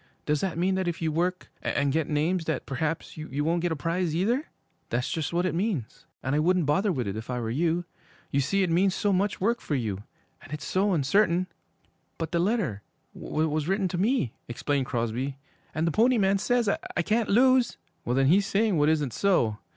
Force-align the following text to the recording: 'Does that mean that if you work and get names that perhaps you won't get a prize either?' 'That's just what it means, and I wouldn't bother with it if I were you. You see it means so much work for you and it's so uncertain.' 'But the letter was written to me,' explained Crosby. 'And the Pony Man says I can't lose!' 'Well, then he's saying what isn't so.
'Does 0.25 0.41
that 0.41 0.57
mean 0.57 0.73
that 0.73 0.87
if 0.87 0.99
you 0.99 1.11
work 1.11 1.51
and 1.61 1.93
get 1.93 2.09
names 2.09 2.45
that 2.45 2.65
perhaps 2.65 3.17
you 3.17 3.43
won't 3.43 3.61
get 3.61 3.71
a 3.71 3.75
prize 3.75 4.15
either?' 4.15 4.47
'That's 4.89 5.11
just 5.11 5.31
what 5.31 5.45
it 5.45 5.53
means, 5.53 6.07
and 6.23 6.33
I 6.33 6.39
wouldn't 6.39 6.65
bother 6.65 6.91
with 6.91 7.07
it 7.07 7.15
if 7.15 7.29
I 7.29 7.39
were 7.39 7.51
you. 7.51 7.85
You 8.31 8.39
see 8.41 8.63
it 8.63 8.71
means 8.71 8.95
so 8.95 9.13
much 9.13 9.39
work 9.39 9.61
for 9.61 9.75
you 9.75 10.01
and 10.41 10.51
it's 10.51 10.65
so 10.65 10.93
uncertain.' 10.93 11.45
'But 12.17 12.31
the 12.31 12.39
letter 12.39 12.81
was 13.13 13.67
written 13.67 13.87
to 13.89 13.99
me,' 13.99 14.33
explained 14.47 14.87
Crosby. 14.87 15.37
'And 15.75 15.85
the 15.85 15.91
Pony 15.91 16.17
Man 16.17 16.39
says 16.39 16.67
I 16.67 17.01
can't 17.03 17.29
lose!' 17.29 17.77
'Well, 18.03 18.15
then 18.15 18.25
he's 18.25 18.47
saying 18.47 18.79
what 18.79 18.89
isn't 18.89 19.13
so. 19.13 19.59